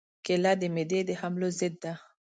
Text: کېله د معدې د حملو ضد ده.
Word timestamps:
کېله 0.25 0.51
د 0.61 0.63
معدې 0.75 0.99
د 1.05 1.09
حملو 1.21 1.49
ضد 1.59 1.73
ده. 1.83 1.93